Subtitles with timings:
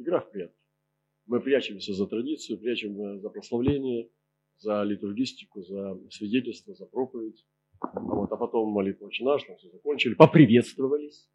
[0.00, 0.56] игра в прятки.
[1.26, 4.10] Мы прячемся за традицию, прячем за прославление,
[4.58, 7.46] за литургистику, за свидетельство, за проповедь.
[7.94, 11.30] Вот, а потом молитва очень наш, там все закончили, поприветствовались,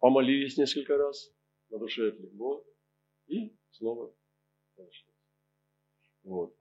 [0.00, 1.34] помолились несколько раз,
[1.68, 2.64] на душе отлегло,
[3.26, 4.14] и снова.
[6.22, 6.56] Вот.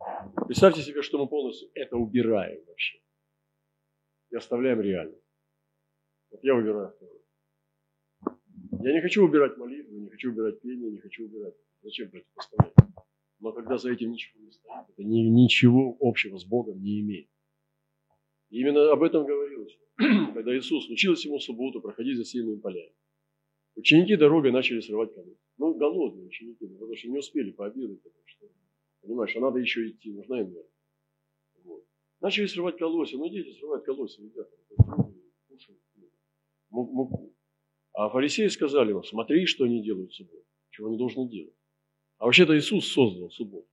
[0.48, 3.00] Представьте себе, что мы полностью это убираем вообще.
[4.32, 5.26] И оставляем реальность.
[6.30, 7.19] Вот я убираю второе.
[8.82, 11.56] Я не хочу убирать молитву, не хочу убирать пение, не хочу убирать.
[11.82, 12.74] Зачем противопоставлять?
[13.40, 17.30] Но когда за этим ничего не стоит, это ни, ничего общего с Богом не имеет.
[18.50, 19.78] И именно об этом говорилось,
[20.34, 22.94] когда Иисус учился ему в субботу проходить за сильными полями.
[23.76, 25.40] Ученики дорогой начали срывать колодцы.
[25.58, 28.48] Ну, голодные ученики, потому что не успели пообедать, потому что
[29.02, 30.46] Понимаешь, а надо еще идти, нужна.
[31.64, 31.86] Вот.
[32.20, 33.18] Начали срывать колосья.
[33.18, 34.50] Ну, дети срывают колосья, едят.
[35.48, 35.82] Кушают
[36.70, 37.34] муку.
[37.94, 41.56] А фарисеи сказали ему, смотри, что они делают в субботу, чего они должны делать.
[42.18, 43.68] А вообще-то Иисус создал субботу.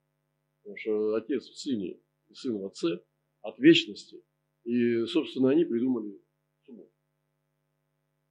[0.62, 3.00] Потому что Отец в Сыне и Сын в Отце
[3.42, 4.22] от вечности.
[4.64, 6.20] И, собственно, они придумали
[6.64, 6.90] субботу.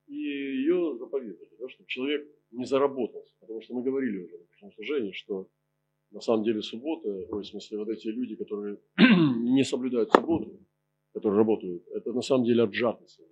[0.08, 3.34] И ее заповедали, да, чтобы человек не заработался.
[3.40, 5.50] Потому что мы говорили уже на прошлом служении, что
[6.12, 10.60] на самом деле суббота, ой, в смысле вот эти люди, которые не соблюдают субботу,
[11.14, 13.24] которые работают, это на самом деле от жадности.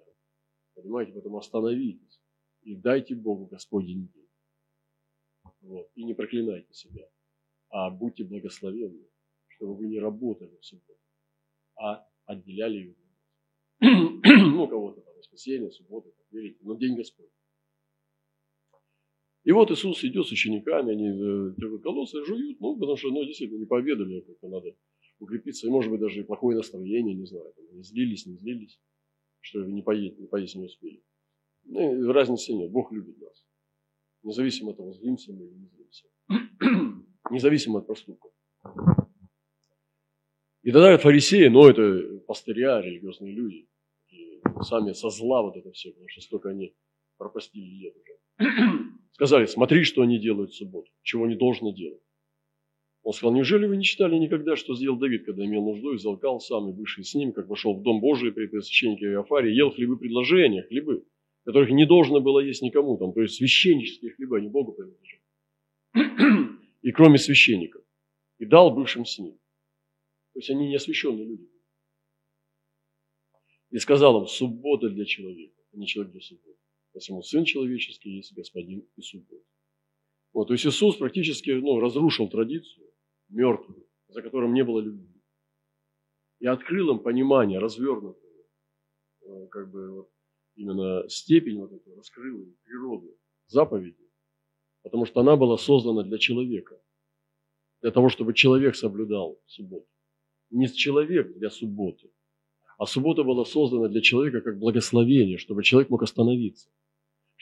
[0.75, 2.22] Понимаете, поэтому остановитесь
[2.63, 4.29] и дайте Богу Господень день.
[5.61, 5.89] Вот.
[5.95, 7.07] И не проклинайте себя,
[7.69, 9.05] а будьте благословенны,
[9.47, 10.99] чтобы вы не работали в субботу,
[11.75, 12.95] а отделяли ее.
[13.81, 17.29] ну, кого-то там воскресенье, суббота, как верите, но день Господь.
[19.43, 23.59] И вот Иисус идет с учениками, они э, колоссы жуют, ну, потому что, ну, действительно,
[23.59, 24.73] не поведали, как-то надо
[25.19, 28.79] укрепиться, и, может быть, даже и плохое настроение, не знаю, там, не злились, не злились,
[29.41, 31.03] что не поесть, не поесть не успели.
[31.65, 33.45] Ну, разницы нет, Бог любит нас.
[34.23, 36.07] Независимо от того, злимся мы или не злимся.
[37.29, 38.31] Независимо от проступков.
[40.61, 43.67] И тогда фарисеи, ну, это пастыря, религиозные люди,
[44.61, 46.73] сами со зла вот это все, потому что столько они
[47.17, 48.49] пропастили лет уже.
[49.11, 52.01] Сказали, смотри, что они делают в субботу, чего не должно делать.
[53.03, 56.39] Он сказал, неужели вы не читали никогда, что сделал Давид, когда имел нужду и взалкал
[56.39, 59.97] сам и вышел с ним, как вошел в Дом Божий при священнике Иофаре, ел хлебы
[59.97, 61.05] предложения, хлебы,
[61.43, 65.21] которых не должно было есть никому, там, то есть священнические хлебы, они Богу принадлежат.
[66.81, 67.83] И кроме священников.
[68.39, 69.33] И дал бывшим с ним.
[70.33, 71.49] То есть они не освященные люди.
[73.69, 76.59] И сказал им, суббота для человека, а не человек для субботы.
[76.91, 79.43] Посему Сын Человеческий есть Господин и суббота.
[80.31, 82.87] Вот, то есть Иисус практически ну, разрушил традицию
[83.29, 85.21] мертвую, за которым не было любви.
[86.39, 88.45] И открыл им понимание, развернутое,
[89.21, 90.12] э, как бы вот,
[90.55, 94.09] именно степень вот эту, раскрыл им природу заповеди,
[94.83, 96.79] потому что она была создана для человека,
[97.81, 99.87] для того, чтобы человек соблюдал субботу.
[100.49, 102.11] Не человек для субботы,
[102.77, 106.69] а суббота была создана для человека как благословение, чтобы человек мог остановиться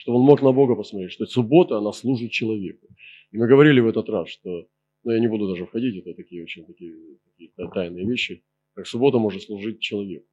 [0.02, 2.88] чтобы он мог на Бога посмотреть, что суббота, она служит человеку.
[3.30, 4.66] И мы говорили в этот раз, что,
[5.04, 8.44] ну я не буду даже входить, это такие очень такие, такие тайные вещи,
[8.74, 10.26] как суббота может служить человеку,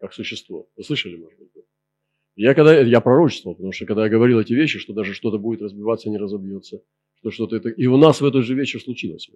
[0.00, 0.68] как существо.
[0.76, 1.64] Вы слышали, может быть?
[2.42, 5.60] Я когда, я пророчествовал, потому что когда я говорил эти вещи, что даже что-то будет
[5.60, 6.82] разбиваться, не разобьется,
[7.18, 7.68] что что-то это...
[7.68, 9.30] И у нас в этот же вечер случилось.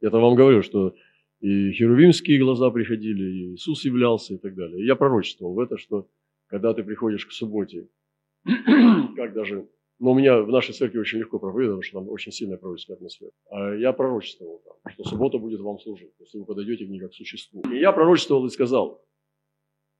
[0.00, 0.94] Я-то вам говорю, что
[1.40, 4.80] и херувимские глаза приходили, и Иисус являлся и так далее.
[4.80, 6.06] И я пророчествовал в это, что
[6.46, 7.88] когда ты приходишь к субботе
[8.44, 9.66] как даже,
[9.98, 12.98] но у меня в нашей церкви очень легко проповедовать, потому что там очень сильная пророческая
[12.98, 13.32] атмосфера.
[13.50, 17.10] А я пророчествовал там, что суббота будет вам служить, если вы подойдете к ней как
[17.10, 17.64] к существу.
[17.72, 19.04] И я пророчествовал и сказал,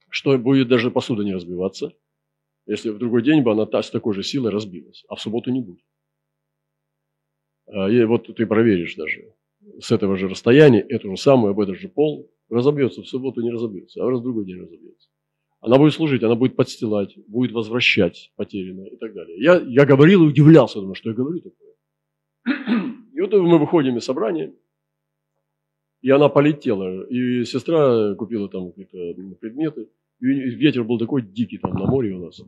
[0.08, 1.92] что будет даже посуда не разбиваться,
[2.66, 5.60] если в другой день бы она с такой же силой разбилась, а в субботу не
[5.60, 5.84] будет.
[7.66, 9.34] А, и вот ты проверишь даже
[9.80, 13.50] с этого же расстояния, эту же самую, об этот же пол, разобьется в субботу, не
[13.50, 15.08] разобьется, а в другой день разобьется.
[15.60, 19.40] Она будет служить, она будет подстилать, будет возвращать потерянное и так далее.
[19.40, 21.74] Я, я говорил и удивлялся, думаю, что я говорю такое.
[23.14, 24.52] И вот мы выходим из собрания,
[26.00, 27.04] и она полетела.
[27.06, 29.88] И сестра купила там какие-то предметы.
[30.22, 32.40] И ветер был такой дикий там на море у нас,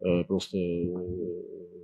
[0.00, 0.94] э, просто э,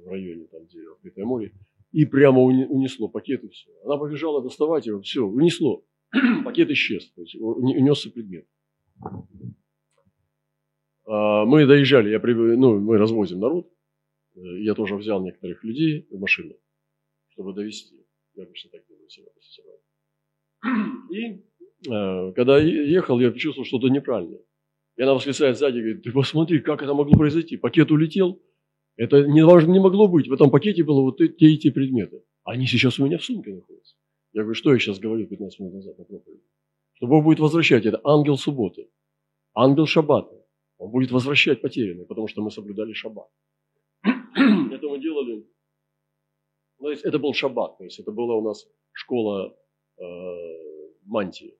[0.04, 1.52] в районе, там, где открытое море.
[1.92, 3.70] И прямо унесло пакет и все.
[3.84, 5.84] Она побежала доставать его, все, унесло.
[6.44, 8.46] Пакет исчез, то есть унесся предмет.
[11.06, 12.20] А, мы доезжали, я,
[12.56, 13.70] ну, мы развозим народ.
[14.36, 16.54] Э, я тоже взял некоторых людей в машину,
[17.28, 18.06] чтобы довести.
[18.34, 19.72] Я обычно так делаю всегда.
[21.10, 21.44] И
[22.34, 24.40] когда ехал, я почувствовал что-то неправильное.
[24.96, 27.56] И она восклицает сзади, говорит, ты посмотри, как это могло произойти.
[27.56, 28.40] Пакет улетел.
[28.96, 29.40] Это не,
[29.72, 30.28] не могло быть.
[30.28, 32.22] В этом пакете было вот те и те предметы.
[32.44, 33.96] Они сейчас у меня в сумке находятся.
[34.32, 36.42] Я говорю, что я сейчас говорю 15 минут назад на проповеди?
[36.92, 37.86] Что Бог будет возвращать.
[37.86, 38.88] Это ангел субботы,
[39.54, 40.44] ангел шаббата.
[40.78, 43.28] Он будет возвращать потерянные, потому что мы соблюдали шаббат.
[44.04, 45.44] Это мы делали,
[46.78, 49.56] ну, это был шаббат, то есть это была у нас школа
[49.96, 50.02] э,
[51.04, 51.56] мантии.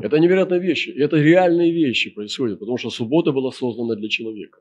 [0.00, 4.60] Это невероятные вещи, это реальные вещи происходят, потому что суббота была создана для человека.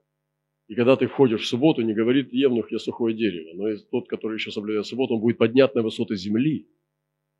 [0.67, 4.35] И когда ты входишь в субботу, не говорит Евнух, я сухое дерево, но тот, который
[4.35, 6.69] еще соблюдает субботу, он будет поднят на высоты земли,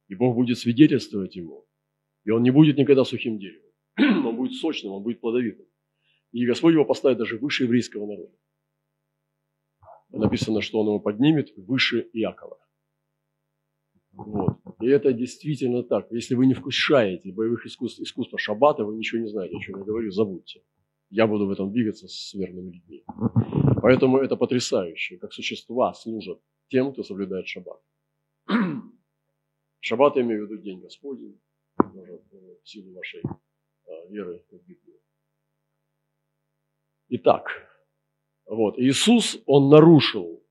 [0.10, 1.66] и Бог будет свидетельствовать ему.
[2.26, 3.72] И он не будет никогда сухим деревом.
[4.28, 5.66] Он будет сочным, он будет плодовитым.
[6.32, 8.34] И Господь его поставит даже выше еврейского народа.
[10.10, 12.58] Написано, что он его поднимет выше Иакова.
[14.14, 14.58] Вот.
[14.82, 16.12] И это действительно так.
[16.12, 19.84] Если вы не вкушаете боевых искусств, искусства шаббата, вы ничего не знаете, о чем я
[19.84, 20.64] говорю, забудьте.
[21.10, 23.04] Я буду в этом двигаться с верными людьми.
[23.82, 27.82] Поэтому это потрясающе, как существа служат тем, кто соблюдает шаббат.
[29.80, 31.40] Шаббат я имею в виду День Господень,
[31.78, 35.00] может, в силу вашей а, веры в Библию.
[37.10, 37.48] Итак,
[38.46, 40.44] вот, Иисус, Он нарушил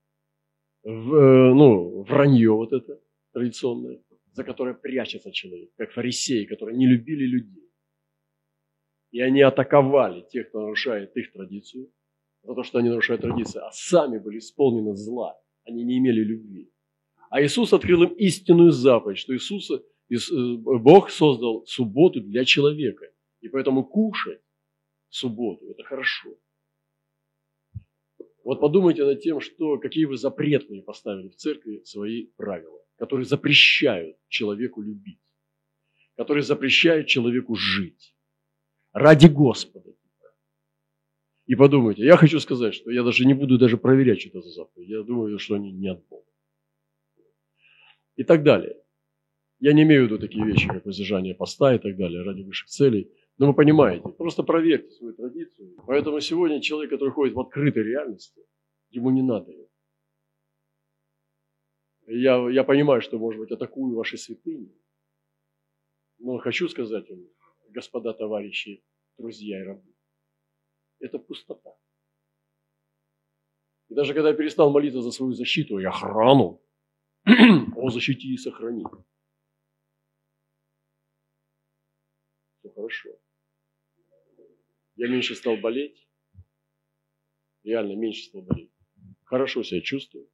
[0.82, 2.99] в, э, ну, вранье вот это
[3.32, 7.70] традиционное, за которое прячется человек, как фарисеи, которые не любили людей.
[9.10, 11.90] И они атаковали тех, кто нарушает их традицию,
[12.42, 15.38] за то, что они нарушают традицию, а сами были исполнены зла.
[15.64, 16.72] Они не имели любви.
[17.28, 19.76] А Иисус открыл им истинную заповедь, что Иисус, э,
[20.56, 23.06] Бог создал субботу для человека.
[23.40, 24.40] И поэтому кушать
[25.08, 26.30] субботу– это хорошо.
[28.42, 34.18] Вот подумайте над тем, что, какие вы запретные поставили в церкви свои правила, которые запрещают
[34.28, 35.18] человеку любить,
[36.16, 38.14] которые запрещают человеку жить
[38.92, 39.90] ради Господа.
[41.46, 44.50] И подумайте, я хочу сказать, что я даже не буду даже проверять, что это за
[44.50, 44.90] заповедь.
[44.90, 46.30] Я думаю, что они не от Бога
[48.16, 48.76] и так далее.
[49.60, 52.68] Я не имею в виду такие вещи, как воздержание поста и так далее, ради высших
[52.68, 53.10] целей.
[53.38, 55.74] Но вы понимаете, просто проверьте свою традицию.
[55.86, 58.42] Поэтому сегодня человек, который ходит в открытой реальности,
[58.90, 59.69] ему не надо ее.
[62.12, 64.74] Я, я понимаю, что, может быть, атакую ваши святыни,
[66.18, 67.28] но хочу сказать вам,
[67.68, 68.82] господа, товарищи,
[69.16, 69.94] друзья и рабы,
[70.98, 71.76] это пустота.
[73.88, 76.60] И даже когда я перестал молиться за свою защиту и охрану,
[77.76, 78.84] О, защити и сохрани.
[82.58, 83.10] Все хорошо.
[84.96, 86.08] Я меньше стал болеть.
[87.62, 88.72] Реально меньше стал болеть.
[89.24, 90.28] Хорошо себя чувствую.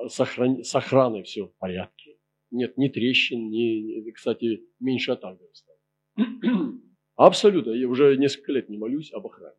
[0.00, 0.64] А с, охран...
[0.64, 2.16] с охраной все в порядке.
[2.50, 5.78] Нет ни трещин, ни, кстати, меньше атак стало.
[7.16, 7.72] Абсолютно.
[7.72, 9.56] Я уже несколько лет не молюсь об охране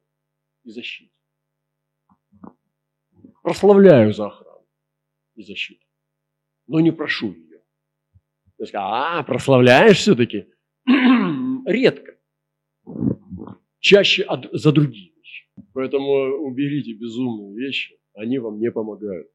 [0.64, 1.14] и защите.
[3.44, 4.68] Прославляю за охрану
[5.36, 5.86] и защиту.
[6.68, 7.60] Но не прошу ее.
[8.58, 10.48] То есть, а, прославляешь все-таки?
[11.66, 12.18] Редко.
[13.80, 15.50] Чаще от, за другие вещи.
[15.74, 16.08] Поэтому
[16.46, 19.32] уберите безумные вещи, они вам не помогают.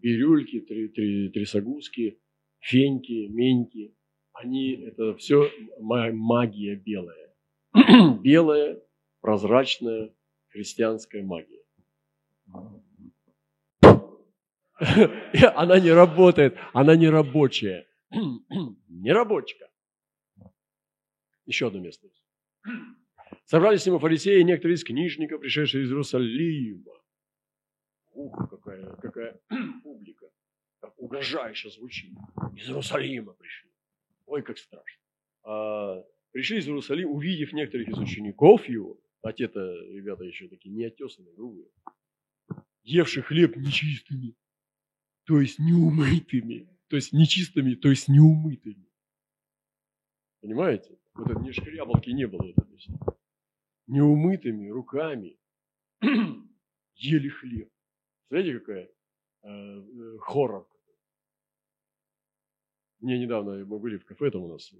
[0.00, 2.20] Бирюльки, три, три, трясогузки,
[2.58, 3.94] феньки, меньки,
[4.32, 7.34] они, это все магия белая.
[8.22, 8.80] белая,
[9.20, 10.14] прозрачная
[10.48, 11.62] христианская магия.
[15.54, 17.86] Она не работает, она не рабочая.
[18.88, 19.70] Не рабочка.
[21.46, 22.08] Еще одно место.
[23.44, 26.99] Собрались с ним фарисеи некоторые из книжников, пришедшие из Иерусалима.
[28.12, 29.40] Ух, какая, какая
[29.82, 30.30] публика.
[30.80, 32.16] Как угрожающе звучит.
[32.56, 33.70] Из Иерусалима пришли.
[34.26, 35.02] Ой, как страшно.
[35.42, 41.34] А, пришли из Иерусалима, увидев некоторых из учеников его, а те-то, ребята, еще такие неотесанные,
[41.34, 41.68] грубые,
[42.82, 44.34] евших хлеб нечистыми,
[45.24, 48.90] то есть неумытыми, то есть нечистыми, то есть неумытыми.
[50.40, 50.98] Понимаете?
[51.14, 52.46] Вот это не шкрябалки не было.
[52.48, 52.66] Это.
[53.86, 55.36] Неумытыми руками
[56.94, 57.68] ели хлеб.
[58.30, 58.88] Знаете, какая
[59.42, 60.68] э, хоррор.
[63.00, 64.76] Мне недавно, мы были в кафе, там у нас э,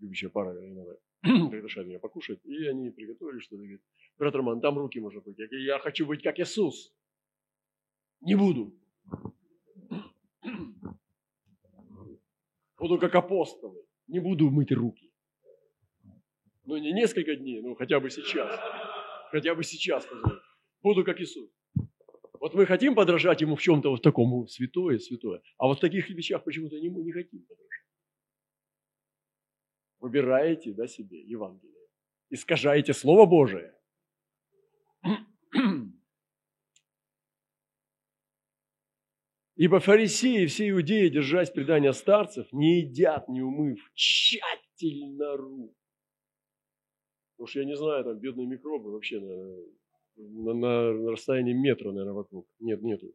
[0.00, 0.96] любящая пара иногда
[1.50, 3.62] приглашали меня покушать, и они приготовили что-то.
[3.62, 3.82] Говорит,
[4.18, 5.38] брат Роман, там руки можно быть.
[5.38, 6.92] Я говорю, я хочу быть как Иисус.
[8.20, 8.76] Не буду.
[12.76, 13.82] Буду как апостолы.
[14.08, 15.10] Не буду мыть руки.
[16.64, 18.60] Ну, не несколько дней, но хотя бы сейчас.
[19.30, 20.42] Хотя бы сейчас, пожалуйста.
[20.82, 21.50] Буду как Иисус.
[22.44, 25.40] Вот мы хотим подражать Ему в чем-то вот такому святое, святое.
[25.56, 27.86] А вот в таких вещах почему-то не, мы не хотим подражать.
[29.98, 31.88] Выбираете да, себе Евангелие.
[32.28, 33.74] Искажаете Слово Божие.
[39.56, 45.74] Ибо фарисеи, все иудеи, держась предания старцев, не едят, не умыв, тщательно рук.
[47.46, 49.64] Что я не знаю, там бедные микробы вообще на,
[50.16, 52.48] на, на расстоянии метра, наверное, вокруг.
[52.58, 53.14] Нет, нету.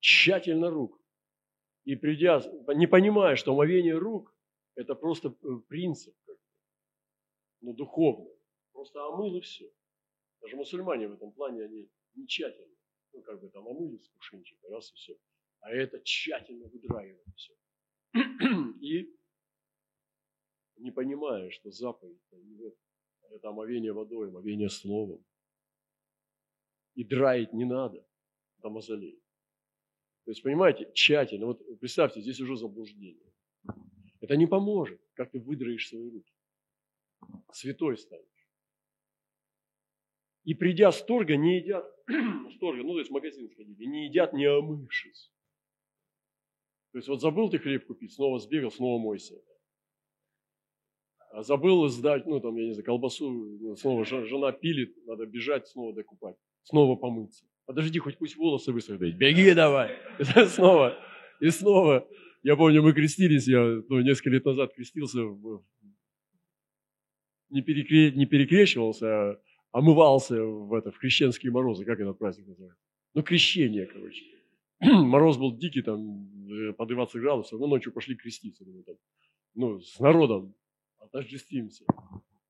[0.00, 1.00] Тщательно рук.
[1.84, 2.42] И придя,
[2.74, 4.34] не понимая, что омовение рук–
[4.74, 6.14] это просто э, принцип,
[7.60, 8.34] ну, духовный.
[8.72, 9.70] Просто омыл и все.
[10.40, 12.74] Даже мусульмане в этом плане, они не тщательно.
[13.12, 15.16] Ну, как бы там омылись кувшинчик, раз и все
[15.66, 17.52] а это тщательно выдраивает все.
[18.80, 19.12] И
[20.76, 22.20] не понимая, что заповедь
[23.30, 25.24] это омовение водой, омовение словом.
[26.96, 28.04] И драить не надо,
[28.58, 29.22] это мазолей.
[30.24, 33.32] То есть, понимаете, тщательно, вот представьте, здесь уже заблуждение.
[34.20, 36.32] Это не поможет, как ты выдраешь свои руки.
[37.52, 38.26] Святой станешь.
[40.44, 44.06] И придя с торга, не едят, с торга, ну то есть в магазин сходили, не
[44.06, 45.32] едят, не омывшись.
[46.92, 49.34] То есть вот забыл ты хлеб купить, снова сбегал, снова мойся.
[51.30, 55.66] А забыл сдать, ну там, я не знаю, колбасу, ну, снова жена пилит, надо бежать,
[55.68, 56.36] снова докупать,
[56.66, 57.44] снова помыться.
[57.64, 59.14] Подожди, хоть пусть волосы высохнут.
[59.14, 59.96] Беги давай.
[60.18, 60.98] И снова,
[61.40, 62.06] и снова.
[62.42, 65.18] Я помню, мы крестились, я ну, несколько лет назад крестился,
[67.50, 69.40] не, перекре, не перекрещивался, а
[69.72, 72.80] омывался в, это, в крещенские морозы, как этот праздник называется?
[73.14, 74.24] Ну, крещение, короче.
[74.80, 78.64] Мороз был дикий, там, э, по 20 градусов, но ночью пошли креститься.
[78.64, 78.96] Думаю, там,
[79.54, 80.54] ну, с народом
[80.98, 81.84] отождествимся.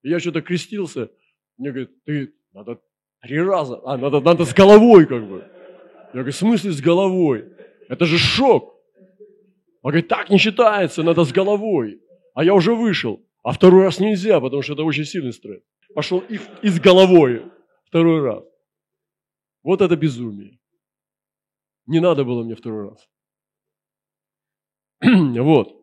[0.02, 1.10] И я что-то крестился,
[1.56, 2.80] мне говорят, ты, надо
[3.26, 5.38] три раза, а, надо, надо с головой как бы.
[6.12, 7.52] Я говорю, в смысле с головой?
[7.88, 8.74] Это же шок.
[9.82, 12.00] Он говорит, так не считается, надо с головой.
[12.34, 13.24] А я уже вышел.
[13.42, 15.62] А второй раз нельзя, потому что это очень сильный стресс.
[15.94, 17.42] Пошел и, и с головой
[17.84, 18.44] второй раз.
[19.62, 20.58] Вот это безумие.
[21.86, 23.08] Не надо было мне второй раз.
[25.42, 25.76] вот.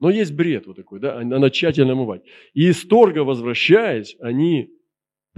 [0.00, 2.22] Но есть бред вот такой, да, надо тщательно омывать.
[2.54, 4.70] И из торга возвращаясь, они,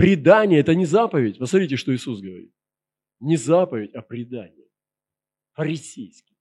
[0.00, 1.38] предание– это не заповедь.
[1.38, 2.52] Посмотрите, что Иисус говорит.
[3.20, 4.66] Не заповедь, а предание.
[5.52, 6.38] Фарисейский.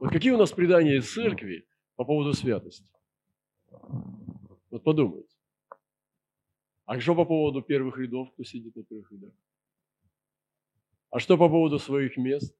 [0.00, 1.64] Вот какие у нас предания из церкви
[1.94, 2.90] по поводу святости?
[3.70, 5.36] Вот подумайте.
[6.86, 9.32] А что по поводу первых рядов, кто сидит на первых рядах?
[11.10, 12.52] А что по поводу своих мест?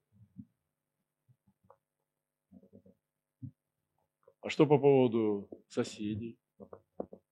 [4.40, 6.38] А что по поводу соседей,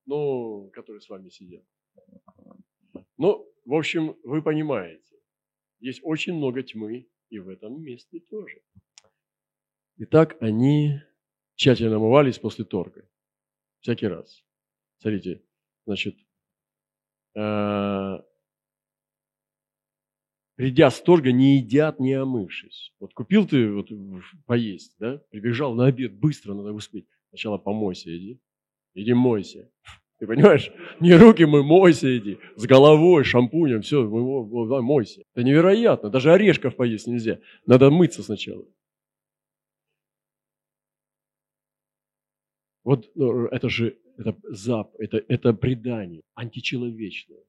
[0.06, 1.64] ну, которые с вами сидят?
[3.18, 5.16] Ну, в общем, вы понимаете,
[5.80, 8.60] есть очень много тьмы и в этом месте тоже.
[9.96, 11.00] Итак, они
[11.54, 13.08] тщательно омывались после торга.
[13.80, 14.44] Всякий раз.
[14.98, 15.42] Смотрите,
[15.86, 16.16] значит,
[17.36, 18.18] э,
[20.56, 22.94] придя с торга, не едят, не омывшись.
[23.00, 23.88] Вот купил ты вот,
[24.46, 27.06] поесть, да, прибежал на обед, быстро надо успеть.
[27.28, 28.40] Сначала помойся, иди,
[28.94, 29.70] иди мойся.
[30.22, 30.70] Ты понимаешь?
[31.00, 32.38] Не руки мы, мойся иди.
[32.54, 35.24] С головой, шампунем, все, мойся.
[35.34, 36.10] Это невероятно.
[36.10, 37.40] Даже орешков поесть нельзя.
[37.66, 38.64] Надо мыться сначала.
[42.84, 47.42] Вот ну, это же это зап, это, это предание, античеловечное.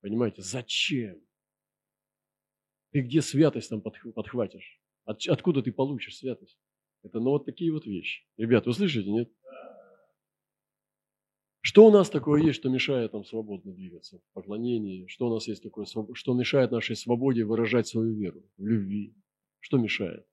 [0.00, 1.20] Понимаете, зачем?
[2.90, 4.80] Ты где святость там подхватишь?
[5.04, 6.58] От, откуда ты получишь святость?
[7.04, 8.24] Это ну вот такие вот вещи.
[8.38, 9.30] Ребят, вы слышите, нет?
[11.66, 15.06] Что у нас такое есть, что мешает нам свободно двигаться в поклонении?
[15.06, 19.14] Что у нас есть такое, что мешает нашей свободе выражать свою веру в любви?
[19.60, 20.26] Что мешает?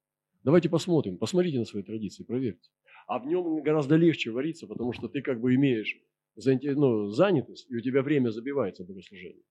[0.44, 2.68] Давайте посмотрим, посмотрите на свои традиции, проверьте.
[3.06, 5.98] А в нем гораздо легче вариться, потому что ты как бы имеешь
[6.36, 9.42] ну, занятость, и у тебя время забивается богослужение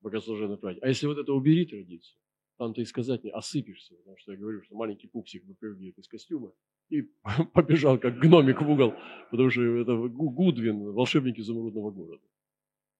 [0.00, 0.82] богослужебной праздник.
[0.84, 2.18] А если вот это убери традицию,
[2.56, 6.08] там ты и сказать не осыпешься, потому что я говорю, что маленький пупсик выпрыгивает из
[6.08, 6.54] костюма
[6.90, 7.02] и
[7.52, 8.94] побежал как гномик в угол,
[9.30, 12.22] потому что это Гудвин, волшебник изумрудного города.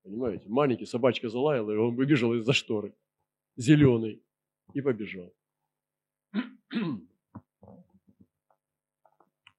[0.03, 0.49] Понимаете?
[0.49, 2.95] Маленький, собачка залаяла, и он выбежал из-за шторы,
[3.57, 4.23] зеленый,
[4.75, 5.33] и побежал.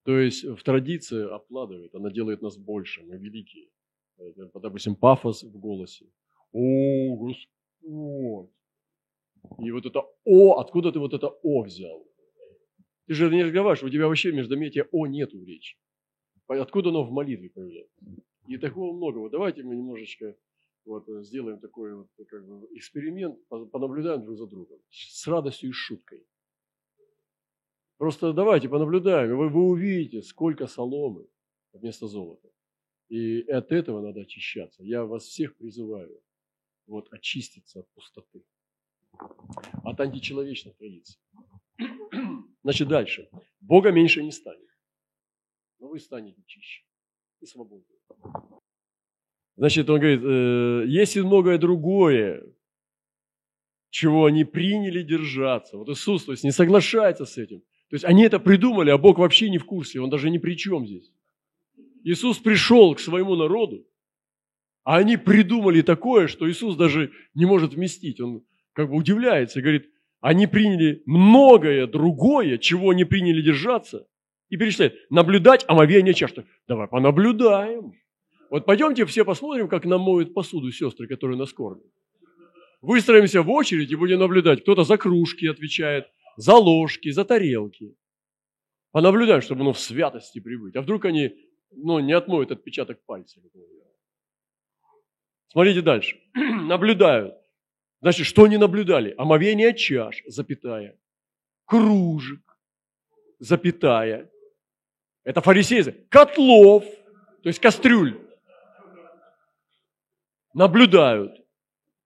[0.04, 3.68] То есть в традиции обкладывает, она делает нас больше, мы великие.
[4.54, 6.06] Допустим, пафос в голосе,
[6.52, 8.50] о, Господь!
[9.58, 12.06] И вот это О, откуда ты вот это О взял?
[13.10, 15.76] Ты же не разговариваешь, у тебя вообще между междометия О нету речи.
[16.46, 18.00] Откуда оно в молитве появляется?
[18.46, 19.28] И такого много.
[19.28, 20.36] Давайте мы немножечко
[20.84, 26.24] вот, сделаем такой вот, как бы, эксперимент, понаблюдаем друг за другом с радостью и шуткой.
[27.96, 31.26] Просто давайте понаблюдаем, и вы, вы увидите, сколько соломы
[31.72, 32.48] вместо золота.
[33.08, 34.84] И от этого надо очищаться.
[34.84, 36.22] Я вас всех призываю
[36.86, 38.44] вот, очиститься от пустоты,
[39.82, 41.18] от античеловечных традиций.
[42.62, 43.28] Значит, дальше.
[43.60, 44.68] Бога меньше не станет.
[45.78, 46.84] Но вы станете чище
[47.40, 47.98] и свободнее.
[49.56, 52.42] Значит, он говорит, э, есть и многое другое,
[53.90, 55.76] чего они приняли держаться.
[55.76, 57.60] Вот Иисус, то есть не соглашается с этим.
[57.88, 60.54] То есть они это придумали, а Бог вообще не в курсе, Он даже ни при
[60.54, 61.12] чем здесь.
[62.04, 63.86] Иисус пришел к своему народу,
[64.84, 68.20] а они придумали такое, что Иисус даже не может вместить.
[68.20, 69.90] Он как бы удивляется и говорит,
[70.20, 74.06] они приняли многое другое, чего не приняли держаться,
[74.48, 76.32] и перечисляет, наблюдать омовение чаш.
[76.68, 77.92] Давай понаблюдаем.
[78.50, 81.86] Вот пойдемте все посмотрим, как нам моют посуду сестры, которые нас кормят.
[82.82, 84.62] Выстроимся в очередь и будем наблюдать.
[84.62, 87.94] Кто-то за кружки отвечает, за ложки, за тарелки.
[88.90, 90.74] Понаблюдаем, чтобы ну, в святости прибыть.
[90.76, 91.32] А вдруг они
[91.70, 93.40] ну, не отмоют отпечаток пальца.
[95.48, 96.16] Смотрите дальше.
[96.34, 97.34] Наблюдают.
[98.00, 99.14] Значит, что они наблюдали?
[99.18, 100.98] Омовение чаш, запятая.
[101.66, 102.58] Кружек,
[103.38, 104.30] запятая.
[105.22, 106.06] Это фарисеи.
[106.08, 106.84] Котлов,
[107.42, 108.18] то есть кастрюль.
[110.54, 111.44] Наблюдают.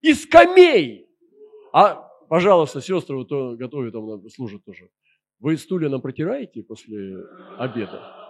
[0.02, 1.08] И скамей.
[1.72, 1.94] А,
[2.28, 4.90] пожалуйста, сестры, вот кто готовят, там служат тоже.
[5.38, 7.18] Вы стулья нам протираете после
[7.58, 8.24] обеда?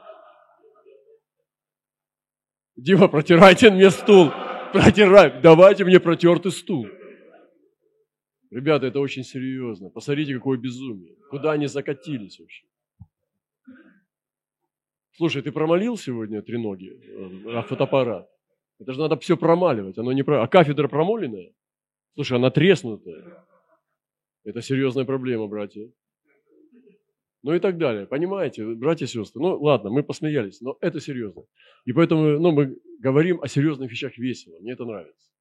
[2.77, 4.31] Дима, протирайте мне стул.
[4.73, 5.41] Протирай.
[5.41, 6.89] Давайте мне протертый стул.
[8.55, 9.91] Ребята, это очень серьезно.
[9.91, 11.17] Посмотрите, какое безумие.
[11.29, 12.65] Куда они закатились вообще?
[15.17, 16.97] Слушай, ты промолил сегодня три ноги,
[17.49, 18.31] а фотоаппарат?
[18.79, 20.41] Это же надо все промаливать, оно не про...
[20.41, 21.53] А кафедра промоленная?
[22.15, 23.45] Слушай, она треснутая.
[24.45, 25.91] Это серьезная проблема, братья.
[27.43, 28.07] Ну и так далее.
[28.07, 29.43] Понимаете, братья и сестры?
[29.43, 31.43] Ну ладно, мы посмеялись, но это серьезно.
[31.87, 34.61] И поэтому ну, мы говорим о серьезных вещах весело.
[34.61, 35.34] Мне это нравится.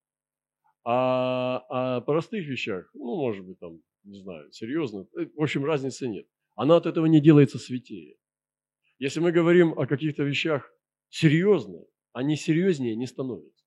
[0.85, 6.07] А о простых вещах, ну, может быть, там, не знаю, серьезно, э, в общем, разницы
[6.07, 6.27] нет.
[6.55, 8.17] Она от этого не делается святее.
[8.99, 10.69] Если мы говорим о каких-то вещах
[11.10, 13.65] серьезно, они серьезнее не становятся.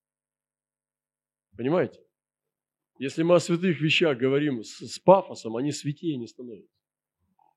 [1.57, 2.01] Понимаете?
[2.99, 6.73] Если мы о святых вещах говорим с, с пафосом, они святее не становятся.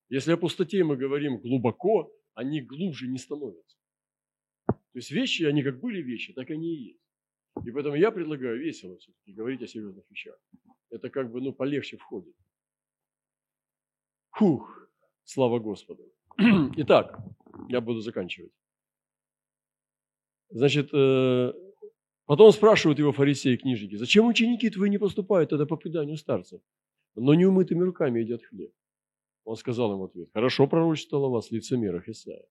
[0.09, 3.77] Если о пустоте мы говорим глубоко, они глубже не становятся.
[4.67, 7.08] То есть вещи, они как были вещи, так они и есть.
[7.65, 10.37] И поэтому я предлагаю весело все-таки говорить о серьезных вещах.
[10.89, 12.35] Это как бы, ну, полегче входит.
[14.31, 14.89] Фух,
[15.23, 16.03] слава Господу.
[16.77, 17.19] Итак,
[17.67, 18.51] я буду заканчивать.
[20.49, 21.53] Значит, э,
[22.25, 26.61] потом спрашивают его фарисеи и книжники, зачем ученики твои не поступают это по преданию старцев,
[27.15, 28.73] но умытыми руками едят хлеб?
[29.43, 32.47] Он сказал им в ответ, хорошо пророчествовал о вас лицемерах Исаия.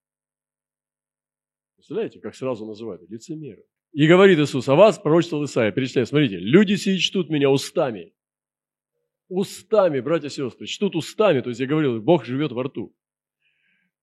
[1.77, 3.65] Представляете, как сразу называют лицемеры.
[3.93, 5.73] И говорит Иисус, а вас пророчествовал Исаия.
[5.73, 8.13] Перечисляю, смотрите, люди сии чтут меня устами.
[9.29, 11.41] Устами, братья и сестры, чтут устами.
[11.41, 12.95] То есть я говорил, Бог живет во рту.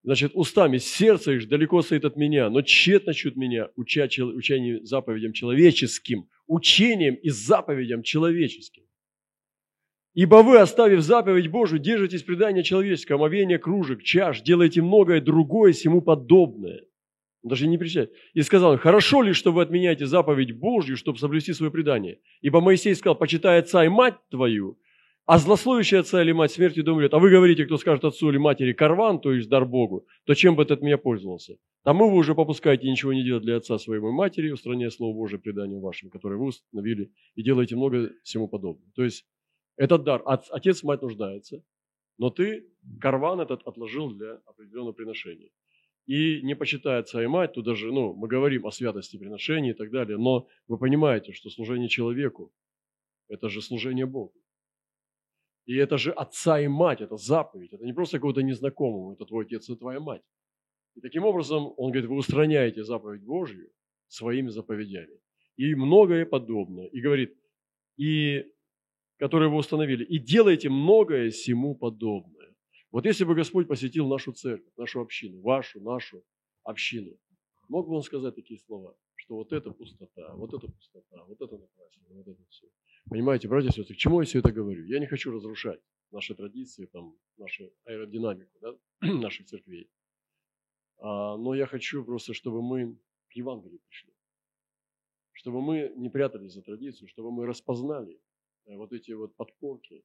[0.04, 5.34] Значит, устами, сердце их далеко стоит от меня, но тщетно чут меня, уча учением заповедям
[5.34, 8.84] человеческим, учением и заповедям человеческим.
[10.13, 16.02] Ибо вы, оставив заповедь Божию, держитесь предания человеческого, омовения кружек, чаш, делаете многое другое сему
[16.02, 16.86] подобное.
[17.45, 18.12] Он даже не причает.
[18.34, 22.17] И сказал он, хорошо ли, что вы отменяете заповедь Божью, чтобы соблюсти свое предание?
[22.41, 24.79] Ибо Моисей сказал, почитай отца и мать твою,
[25.27, 27.13] а злословящий отца или мать смерти дом умрет.
[27.13, 30.55] А вы говорите, кто скажет отцу или матери карван, то есть дар Богу, то чем
[30.55, 31.58] бы ты от меня пользовался?
[31.84, 35.39] Тому вы уже попускаете ничего не делать для отца своего и матери, устраняя Слово Божие
[35.39, 38.91] преданием вашим, которое вы установили, и делаете много всему подобного.
[38.95, 39.23] То есть
[39.77, 41.62] этот дар, отец, мать нуждается,
[42.17, 42.65] но ты
[42.99, 45.51] карван этот отложил для определенного приношения.
[46.06, 49.89] И не отца и мать, тут даже, ну, мы говорим о святости приношения и так
[49.89, 52.54] далее, но вы понимаете, что служение человеку–
[53.28, 54.34] это же служение Богу.
[55.65, 59.46] И это же отца и мать, это заповедь, это не просто какого-то незнакомого, это твой
[59.46, 60.22] отец и твоя мать.
[60.96, 63.72] И таким образом, он говорит, вы устраняете заповедь Божью
[64.08, 65.20] своими заповедями.
[65.58, 66.86] И многое подобное.
[66.88, 67.36] И говорит,
[67.98, 68.46] и
[69.18, 72.35] которые вы установили, и делайте многое сему подобное.
[72.95, 76.23] Вот если бы Господь посетил нашу церковь, нашу общину, вашу, нашу
[76.63, 77.19] общину,
[77.67, 81.58] мог бы Он сказать такие слова, что вот это пустота, вот это пустота, вот это
[81.58, 82.67] напрасно, вот это все.
[83.10, 84.86] Понимаете, братья и сестры, к чему я все это говорю?
[84.86, 85.81] Я не хочу разрушать
[86.12, 89.89] наши традиции, там, нашу аэродинамику да, наших церквей.
[90.99, 94.13] А, но я хочу просто, чтобы мы к Евангелию пришли.
[95.34, 98.21] Чтобы мы не прятались за традицию, чтобы мы распознали
[98.65, 100.03] Э, вот эти вот подпорки,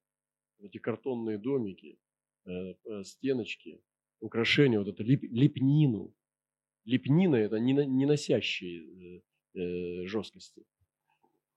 [0.58, 1.98] эти картонные домики,
[3.04, 3.80] стеночки,
[4.20, 6.14] украшения, вот эту лип, лепнину.
[6.84, 9.22] Лепнина– это не, не носящие
[10.06, 10.64] жесткости.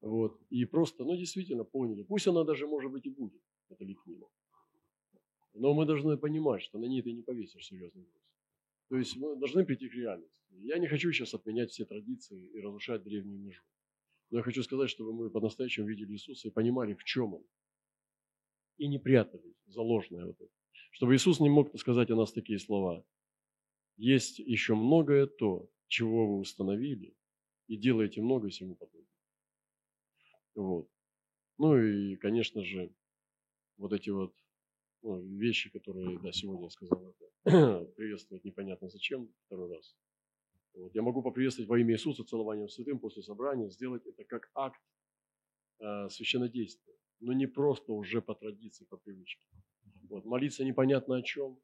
[0.01, 0.39] Вот.
[0.49, 2.03] И просто, ну, действительно поняли.
[2.03, 4.27] Пусть она даже, может быть, и будет, эта лепнина.
[5.53, 8.23] Но мы должны понимать, что на ней ты не повесишь серьезный груз.
[8.89, 10.43] То есть мы должны прийти к реальности.
[10.49, 13.63] Я не хочу сейчас отменять все традиции и разрушать древнюю межу.
[14.29, 17.45] Но я хочу сказать, чтобы мы по-настоящему видели Иисуса и понимали, в чем Он.
[18.77, 20.51] И не прятали заложенное вот это.
[20.93, 23.03] Чтобы Иисус не мог сказать о нас такие слова.
[23.97, 27.15] Есть еще многое то, чего вы установили,
[27.67, 29.09] и делаете много всему подобного.
[30.53, 30.89] Вот.
[31.57, 32.93] Ну и, конечно же,
[33.77, 34.35] вот эти вот
[35.01, 39.95] ну, вещи, которые, да, сегодня я сказал, это приветствовать непонятно зачем второй раз.
[40.75, 40.93] Вот.
[40.93, 44.81] Я могу поприветствовать во имя Иисуса целованием святым после собрания, сделать это как акт
[45.79, 49.47] э, священнодействия, но не просто уже по традиции, по привычке.
[50.13, 50.25] Вот.
[50.25, 51.59] Молиться непонятно о чем,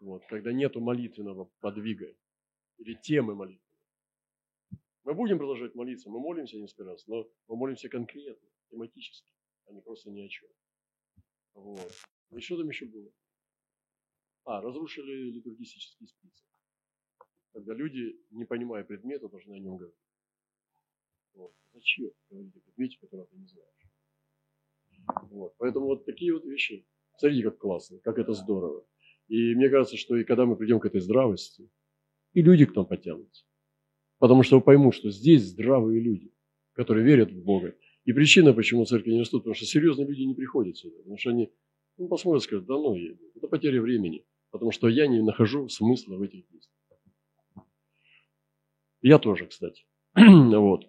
[0.00, 0.24] вот.
[0.30, 2.16] когда нету молитвенного подвига
[2.78, 3.76] или темы молитвы.
[5.04, 9.30] Мы будем продолжать молиться, мы молимся несколько раз, но мы молимся конкретно, тематически,
[9.66, 10.48] а не просто ни о чем.
[11.52, 11.92] Вот.
[12.30, 13.12] И что там еще было?
[14.44, 16.46] А, разрушили литургический список
[17.52, 19.98] когда люди, не понимая предмета, должны о нем говорить.
[21.34, 21.52] Вот.
[21.74, 23.90] Зачем говорить о предмете, который ты не знаешь?
[25.28, 25.54] Вот.
[25.58, 26.86] Поэтому вот такие вот вещи.
[27.20, 28.82] Смотрите, как классно, как это здорово.
[29.28, 31.68] И мне кажется, что и когда мы придем к этой здравости,
[32.32, 33.44] и люди к нам потянутся.
[34.18, 36.32] Потому что поймут, что здесь здравые люди,
[36.72, 37.76] которые верят в Бога.
[38.06, 40.96] И причина, почему церкви не растут, потому что серьезные люди не приходят сюда.
[40.96, 41.52] Потому что они
[41.98, 44.24] ну, посмотрят скажут, да ну, это потеря времени.
[44.50, 47.66] Потому что я не нахожу смысла в этих действиях.
[49.02, 49.84] Я тоже, кстати.
[50.16, 50.86] вот.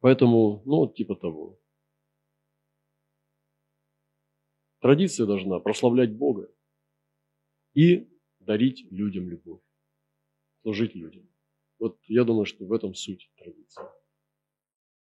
[0.00, 1.57] Поэтому, ну, типа того.
[4.88, 6.50] Традиция должна прославлять Бога
[7.74, 9.60] и дарить людям любовь,
[10.62, 11.28] служить людям.
[11.78, 13.82] Вот я думаю, что в этом суть традиции.